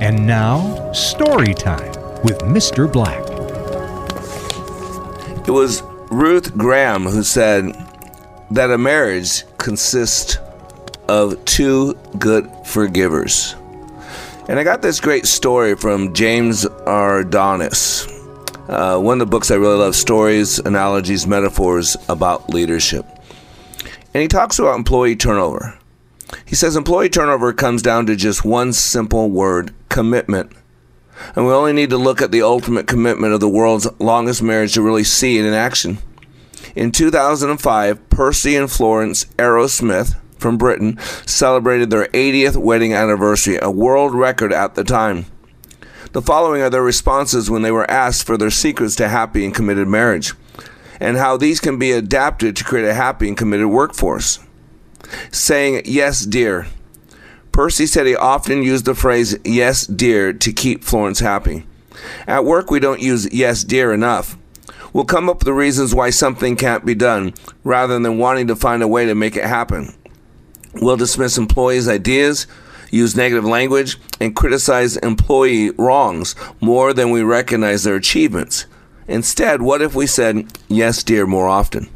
And 0.00 0.26
now, 0.26 0.92
story 0.92 1.52
time 1.52 1.92
with 2.22 2.38
Mr. 2.38 2.90
Black. 2.90 3.20
It 5.46 5.50
was 5.50 5.82
Ruth 6.10 6.56
Graham 6.56 7.04
who 7.04 7.22
said 7.22 7.74
that 8.50 8.70
a 8.70 8.78
marriage 8.78 9.44
consists 9.58 10.38
of 11.06 11.44
two 11.44 11.94
good 12.18 12.50
forgivers. 12.64 13.54
And 14.48 14.58
I 14.58 14.64
got 14.64 14.80
this 14.80 15.00
great 15.00 15.26
story 15.26 15.76
from 15.76 16.14
James 16.14 16.64
Adonis. 16.86 18.06
Uh, 18.68 18.98
one 18.98 19.20
of 19.20 19.26
the 19.26 19.30
books 19.30 19.50
I 19.50 19.56
really 19.56 19.76
love 19.76 19.94
stories, 19.94 20.58
analogies, 20.60 21.26
metaphors 21.26 21.96
about 22.08 22.48
leadership. 22.48 23.04
And 24.14 24.22
he 24.22 24.28
talks 24.28 24.58
about 24.58 24.76
employee 24.76 25.16
turnover. 25.16 25.79
He 26.44 26.54
says 26.54 26.76
employee 26.76 27.08
turnover 27.08 27.52
comes 27.52 27.82
down 27.82 28.06
to 28.06 28.16
just 28.16 28.44
one 28.44 28.72
simple 28.72 29.30
word 29.30 29.74
commitment. 29.88 30.52
And 31.34 31.46
we 31.46 31.52
only 31.52 31.72
need 31.72 31.90
to 31.90 31.98
look 31.98 32.22
at 32.22 32.30
the 32.30 32.42
ultimate 32.42 32.86
commitment 32.86 33.34
of 33.34 33.40
the 33.40 33.48
world's 33.48 33.88
longest 34.00 34.42
marriage 34.42 34.74
to 34.74 34.82
really 34.82 35.04
see 35.04 35.38
it 35.38 35.44
in 35.44 35.52
action. 35.52 35.98
In 36.74 36.92
2005, 36.92 38.10
Percy 38.10 38.56
and 38.56 38.70
Florence 38.70 39.24
Arrowsmith 39.36 40.16
from 40.38 40.56
Britain 40.56 40.98
celebrated 41.26 41.90
their 41.90 42.06
80th 42.06 42.56
wedding 42.56 42.94
anniversary, 42.94 43.58
a 43.60 43.70
world 43.70 44.14
record 44.14 44.52
at 44.52 44.74
the 44.74 44.84
time. 44.84 45.26
The 46.12 46.22
following 46.22 46.62
are 46.62 46.70
their 46.70 46.82
responses 46.82 47.50
when 47.50 47.62
they 47.62 47.70
were 47.70 47.88
asked 47.90 48.26
for 48.26 48.36
their 48.36 48.50
secrets 48.50 48.96
to 48.96 49.08
happy 49.08 49.44
and 49.44 49.54
committed 49.54 49.86
marriage, 49.86 50.32
and 50.98 51.16
how 51.16 51.36
these 51.36 51.60
can 51.60 51.78
be 51.78 51.92
adapted 51.92 52.56
to 52.56 52.64
create 52.64 52.88
a 52.88 52.94
happy 52.94 53.28
and 53.28 53.36
committed 53.36 53.66
workforce. 53.66 54.38
Saying, 55.30 55.82
Yes, 55.84 56.24
dear. 56.24 56.66
Percy 57.52 57.86
said 57.86 58.06
he 58.06 58.14
often 58.16 58.62
used 58.62 58.84
the 58.84 58.94
phrase, 58.94 59.36
Yes, 59.44 59.86
dear, 59.86 60.32
to 60.32 60.52
keep 60.52 60.84
Florence 60.84 61.20
happy. 61.20 61.66
At 62.26 62.44
work, 62.44 62.70
we 62.70 62.80
don't 62.80 63.00
use 63.00 63.32
yes, 63.32 63.64
dear 63.64 63.92
enough. 63.92 64.36
We'll 64.92 65.04
come 65.04 65.28
up 65.28 65.38
with 65.38 65.44
the 65.46 65.52
reasons 65.52 65.94
why 65.94 66.10
something 66.10 66.56
can't 66.56 66.84
be 66.84 66.94
done 66.94 67.34
rather 67.62 67.98
than 67.98 68.18
wanting 68.18 68.48
to 68.48 68.56
find 68.56 68.82
a 68.82 68.88
way 68.88 69.06
to 69.06 69.14
make 69.14 69.36
it 69.36 69.44
happen. 69.44 69.94
We'll 70.74 70.96
dismiss 70.96 71.38
employees' 71.38 71.88
ideas, 71.88 72.46
use 72.90 73.16
negative 73.16 73.44
language, 73.44 73.98
and 74.20 74.34
criticize 74.34 74.96
employee 74.98 75.70
wrongs 75.72 76.34
more 76.60 76.92
than 76.92 77.10
we 77.10 77.22
recognize 77.22 77.84
their 77.84 77.96
achievements. 77.96 78.66
Instead, 79.06 79.62
what 79.62 79.82
if 79.82 79.94
we 79.94 80.06
said, 80.06 80.46
Yes, 80.68 81.02
dear, 81.02 81.26
more 81.26 81.48
often? 81.48 81.88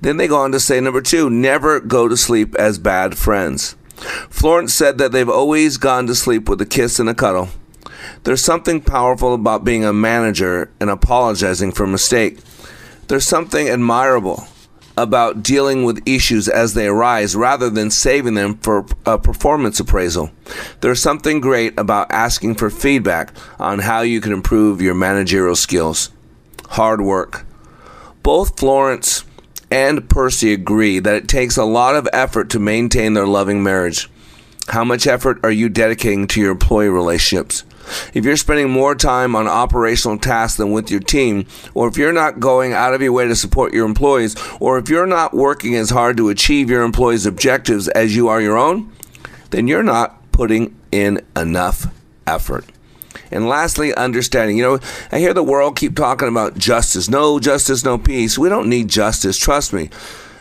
Then 0.00 0.16
they 0.16 0.28
go 0.28 0.38
on 0.38 0.52
to 0.52 0.60
say, 0.60 0.80
number 0.80 1.00
two, 1.00 1.30
never 1.30 1.80
go 1.80 2.08
to 2.08 2.16
sleep 2.16 2.54
as 2.56 2.78
bad 2.78 3.16
friends. 3.16 3.76
Florence 4.28 4.74
said 4.74 4.98
that 4.98 5.12
they've 5.12 5.28
always 5.28 5.76
gone 5.76 6.06
to 6.06 6.14
sleep 6.14 6.48
with 6.48 6.60
a 6.60 6.66
kiss 6.66 6.98
and 6.98 7.08
a 7.08 7.14
cuddle. 7.14 7.48
There's 8.24 8.44
something 8.44 8.80
powerful 8.80 9.34
about 9.34 9.64
being 9.64 9.84
a 9.84 9.92
manager 9.92 10.70
and 10.80 10.90
apologizing 10.90 11.72
for 11.72 11.84
a 11.84 11.88
mistake. 11.88 12.38
There's 13.08 13.26
something 13.26 13.68
admirable 13.68 14.46
about 14.96 15.42
dealing 15.42 15.84
with 15.84 16.06
issues 16.06 16.48
as 16.48 16.74
they 16.74 16.86
arise 16.86 17.34
rather 17.34 17.68
than 17.68 17.90
saving 17.90 18.34
them 18.34 18.56
for 18.58 18.86
a 19.04 19.18
performance 19.18 19.80
appraisal. 19.80 20.30
There's 20.80 21.02
something 21.02 21.40
great 21.40 21.78
about 21.78 22.10
asking 22.10 22.54
for 22.56 22.70
feedback 22.70 23.32
on 23.58 23.80
how 23.80 24.02
you 24.02 24.20
can 24.20 24.32
improve 24.32 24.80
your 24.80 24.94
managerial 24.94 25.56
skills. 25.56 26.10
Hard 26.70 27.00
work. 27.00 27.44
Both 28.22 28.58
Florence 28.58 29.23
and 29.74 30.08
Percy 30.08 30.52
agree 30.52 31.00
that 31.00 31.16
it 31.16 31.26
takes 31.26 31.56
a 31.56 31.64
lot 31.64 31.96
of 31.96 32.08
effort 32.12 32.48
to 32.50 32.60
maintain 32.60 33.14
their 33.14 33.26
loving 33.26 33.60
marriage. 33.60 34.08
How 34.68 34.84
much 34.84 35.04
effort 35.04 35.40
are 35.42 35.50
you 35.50 35.68
dedicating 35.68 36.28
to 36.28 36.40
your 36.40 36.52
employee 36.52 36.88
relationships? 36.88 37.64
If 38.14 38.24
you're 38.24 38.36
spending 38.36 38.70
more 38.70 38.94
time 38.94 39.34
on 39.34 39.48
operational 39.48 40.16
tasks 40.16 40.58
than 40.58 40.70
with 40.70 40.92
your 40.92 41.00
team, 41.00 41.46
or 41.74 41.88
if 41.88 41.96
you're 41.96 42.12
not 42.12 42.38
going 42.38 42.72
out 42.72 42.94
of 42.94 43.02
your 43.02 43.10
way 43.10 43.26
to 43.26 43.34
support 43.34 43.74
your 43.74 43.84
employees, 43.84 44.36
or 44.60 44.78
if 44.78 44.88
you're 44.88 45.08
not 45.08 45.34
working 45.34 45.74
as 45.74 45.90
hard 45.90 46.18
to 46.18 46.28
achieve 46.28 46.70
your 46.70 46.84
employees' 46.84 47.26
objectives 47.26 47.88
as 47.88 48.14
you 48.14 48.28
are 48.28 48.40
your 48.40 48.56
own, 48.56 48.92
then 49.50 49.66
you're 49.66 49.82
not 49.82 50.30
putting 50.30 50.72
in 50.92 51.20
enough 51.34 51.88
effort. 52.28 52.64
And 53.30 53.48
lastly, 53.48 53.94
understanding. 53.94 54.56
You 54.56 54.62
know, 54.64 54.80
I 55.12 55.18
hear 55.18 55.34
the 55.34 55.42
world 55.42 55.76
keep 55.76 55.96
talking 55.96 56.28
about 56.28 56.58
justice. 56.58 57.08
No 57.08 57.38
justice, 57.38 57.84
no 57.84 57.98
peace. 57.98 58.38
We 58.38 58.48
don't 58.48 58.68
need 58.68 58.88
justice. 58.88 59.38
Trust 59.38 59.72
me. 59.72 59.90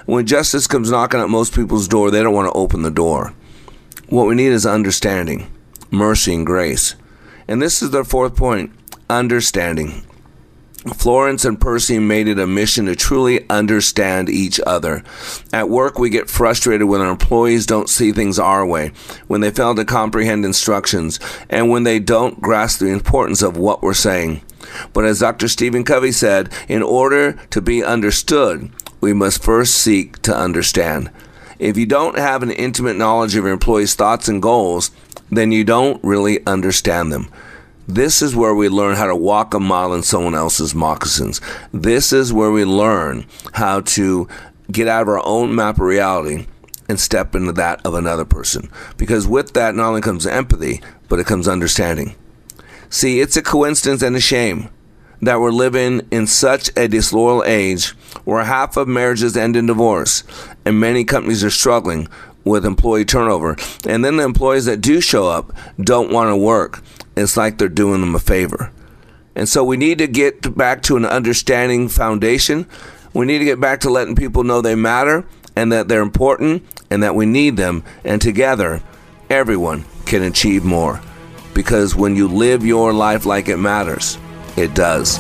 When 0.06 0.26
justice 0.26 0.68
comes 0.68 0.92
knocking 0.92 1.20
at 1.20 1.30
most 1.30 1.56
people's 1.56 1.88
door, 1.88 2.12
they 2.12 2.22
don't 2.22 2.34
want 2.34 2.52
to 2.52 2.58
open 2.58 2.82
the 2.82 2.92
door. 2.92 3.34
What 4.10 4.28
we 4.28 4.36
need 4.36 4.52
is 4.52 4.66
understanding, 4.66 5.50
mercy, 5.92 6.34
and 6.34 6.46
grace. 6.46 6.96
And 7.48 7.62
this 7.62 7.82
is 7.82 7.92
their 7.92 8.04
fourth 8.04 8.36
point 8.36 8.72
understanding. 9.10 10.04
Florence 10.92 11.46
and 11.46 11.60
Percy 11.60 11.98
made 11.98 12.28
it 12.28 12.40
a 12.40 12.46
mission 12.46 12.86
to 12.86 12.96
truly 12.96 13.48
understand 13.50 14.30
each 14.30 14.60
other. 14.66 15.02
At 15.54 15.70
work, 15.70 15.98
we 15.98 16.10
get 16.10 16.30
frustrated 16.30 16.88
when 16.88 17.00
our 17.00 17.12
employees 17.12 17.66
don't 17.66 17.90
see 17.90 18.12
things 18.12 18.38
our 18.38 18.66
way, 18.66 18.92
when 19.28 19.42
they 19.42 19.52
fail 19.52 19.76
to 19.76 19.86
comprehend 19.86 20.44
instructions, 20.44 21.20
and 21.50 21.70
when 21.70 21.84
they 21.84 22.00
don't 22.00 22.42
grasp 22.42 22.80
the 22.80 22.88
importance 22.88 23.42
of 23.42 23.56
what 23.56 23.82
we're 23.82 23.94
saying. 23.94 24.42
But 24.92 25.06
as 25.06 25.20
Dr. 25.20 25.48
Stephen 25.48 25.84
Covey 25.86 26.12
said, 26.12 26.52
in 26.68 26.84
order 26.84 27.34
to 27.52 27.62
be 27.62 27.84
understood, 27.84 28.70
we 29.00 29.14
must 29.14 29.44
first 29.44 29.76
seek 29.76 30.22
to 30.24 30.36
understand. 30.36 31.12
If 31.60 31.78
you 31.78 31.86
don't 31.86 32.18
have 32.18 32.44
an 32.44 32.52
intimate 32.52 32.98
knowledge 32.98 33.36
of 33.36 33.46
your 33.46 33.54
employees' 33.54 33.96
thoughts 33.96 34.28
and 34.28 34.42
goals, 34.42 34.92
then 35.30 35.52
you 35.52 35.64
don't 35.64 36.04
really 36.04 36.46
understand 36.46 37.12
them. 37.12 37.30
This 37.88 38.22
is 38.22 38.36
where 38.36 38.56
we 38.56 38.70
learn 38.70 38.96
how 38.96 39.08
to 39.08 39.16
walk 39.16 39.54
a 39.54 39.60
mile 39.60 39.94
in 39.94 40.04
someone 40.04 40.36
else's 40.36 40.74
moccasins. 40.74 41.42
This 41.74 42.14
is 42.14 42.32
where 42.32 42.52
we 42.52 42.64
learn 42.64 43.26
how 43.54 43.82
to 43.82 44.28
get 44.72 44.88
out 44.88 45.02
of 45.02 45.10
our 45.10 45.26
own 45.26 45.54
map 45.54 45.76
of 45.76 45.82
reality 45.82 46.48
and 46.88 47.00
step 47.00 47.36
into 47.36 47.52
that 47.54 47.86
of 47.86 47.94
another 47.94 48.24
person. 48.24 48.70
Because 48.98 49.28
with 49.28 49.54
that, 49.54 49.76
not 49.76 49.90
only 49.90 50.02
comes 50.02 50.26
empathy, 50.26 50.82
but 51.10 51.20
it 51.20 51.26
comes 51.26 51.48
understanding. 51.48 52.16
See, 52.90 53.20
it's 53.20 53.36
a 53.36 53.42
coincidence 53.42 54.02
and 54.02 54.16
a 54.16 54.22
shame 54.22 54.70
that 55.22 55.40
we're 55.40 55.52
living 55.52 56.08
in 56.12 56.28
such 56.28 56.70
a 56.78 56.88
disloyal 56.88 57.44
age 57.46 57.90
where 58.24 58.44
half 58.44 58.78
of 58.78 58.88
marriages 58.88 59.36
end 59.36 59.56
in 59.56 59.66
divorce 59.66 60.24
and 60.64 60.80
many 60.80 61.04
companies 61.04 61.44
are 61.44 61.50
struggling 61.50 62.08
with 62.46 62.66
employee 62.66 63.06
turnover. 63.06 63.58
And 63.86 64.04
then 64.04 64.18
the 64.18 64.24
employees 64.24 64.66
that 64.66 64.82
do 64.82 65.02
show 65.02 65.28
up 65.28 65.54
don't 65.80 66.12
want 66.12 66.30
to 66.30 66.38
work 66.38 66.82
it's 67.16 67.38
like 67.38 67.58
they're 67.58 67.70
doing 67.70 68.02
them 68.02 68.16
a 68.16 68.20
favor. 68.20 68.72
And 69.36 69.50
so 69.50 69.64
we 69.64 69.78
need 69.78 69.98
to 69.98 70.08
get 70.08 70.56
back 70.56 70.82
to 70.84 70.98
an 70.98 71.06
understanding 71.06 71.90
foundation. 71.90 72.68
We 73.14 73.26
need 73.26 73.40
to 73.40 73.46
get 73.46 73.60
back 73.60 73.80
to 73.82 73.90
letting 73.90 74.16
people 74.16 74.44
know 74.44 74.62
they 74.62 74.76
matter 74.76 75.26
and 75.56 75.72
that 75.72 75.88
they're 75.88 76.02
important 76.02 76.64
and 76.90 77.02
that 77.04 77.16
we 77.16 77.26
need 77.26 77.58
them. 77.58 77.84
And 78.04 78.22
together, 78.22 78.82
everyone 79.30 79.86
can 80.06 80.24
achieve 80.24 80.64
more. 80.64 81.02
Because 81.54 81.96
when 81.96 82.16
you 82.16 82.28
live 82.28 82.66
your 82.66 82.94
life 82.94 83.26
like 83.26 83.48
it 83.48 83.58
matters, 83.58 84.18
it 84.56 84.74
does. 84.74 85.18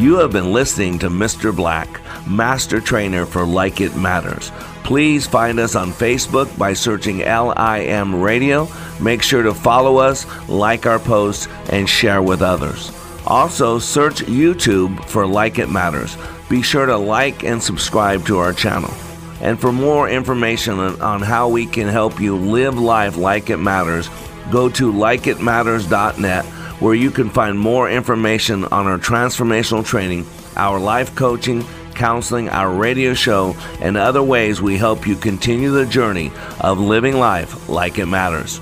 You 0.00 0.16
have 0.16 0.32
been 0.32 0.52
listening 0.52 0.98
to 1.00 1.10
Mr. 1.10 1.54
Black, 1.54 2.00
Master 2.26 2.80
Trainer 2.80 3.26
for 3.26 3.44
Like 3.44 3.80
It 3.80 3.96
Matters. 3.96 4.50
Please 4.90 5.24
find 5.24 5.60
us 5.60 5.76
on 5.76 5.92
Facebook 5.92 6.58
by 6.58 6.72
searching 6.72 7.18
LIM 7.18 8.20
Radio. 8.20 8.66
Make 9.00 9.22
sure 9.22 9.44
to 9.44 9.54
follow 9.54 9.98
us, 9.98 10.26
like 10.48 10.84
our 10.84 10.98
posts, 10.98 11.46
and 11.68 11.88
share 11.88 12.20
with 12.20 12.42
others. 12.42 12.90
Also, 13.24 13.78
search 13.78 14.22
YouTube 14.22 15.04
for 15.04 15.28
Like 15.28 15.60
It 15.60 15.70
Matters. 15.70 16.16
Be 16.48 16.60
sure 16.60 16.86
to 16.86 16.96
like 16.96 17.44
and 17.44 17.62
subscribe 17.62 18.26
to 18.26 18.38
our 18.38 18.52
channel. 18.52 18.92
And 19.40 19.60
for 19.60 19.70
more 19.70 20.10
information 20.10 20.80
on 20.80 21.22
how 21.22 21.48
we 21.48 21.66
can 21.66 21.86
help 21.86 22.20
you 22.20 22.34
live 22.34 22.76
life 22.76 23.16
like 23.16 23.48
it 23.48 23.58
matters, 23.58 24.08
go 24.50 24.68
to 24.70 24.92
likeitmatters.net 24.92 26.44
where 26.80 26.96
you 26.96 27.12
can 27.12 27.30
find 27.30 27.56
more 27.56 27.88
information 27.88 28.64
on 28.64 28.88
our 28.88 28.98
transformational 28.98 29.86
training, 29.86 30.26
our 30.56 30.80
life 30.80 31.14
coaching, 31.14 31.64
counseling, 32.00 32.48
our 32.48 32.72
radio 32.72 33.12
show, 33.12 33.54
and 33.78 33.98
other 33.98 34.22
ways 34.22 34.62
we 34.62 34.78
help 34.78 35.06
you 35.06 35.14
continue 35.14 35.70
the 35.70 35.84
journey 35.84 36.32
of 36.58 36.80
living 36.80 37.18
life 37.18 37.68
like 37.68 37.98
it 37.98 38.06
matters. 38.06 38.58